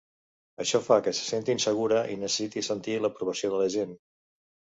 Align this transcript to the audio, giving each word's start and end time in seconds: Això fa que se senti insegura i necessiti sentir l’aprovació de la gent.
Això 0.63 0.79
fa 0.85 0.95
que 1.07 1.11
se 1.17 1.25
senti 1.25 1.53
insegura 1.57 1.99
i 2.13 2.15
necessiti 2.21 2.63
sentir 2.69 2.97
l’aprovació 3.05 3.53
de 3.53 3.61
la 3.65 3.69
gent. 3.75 3.95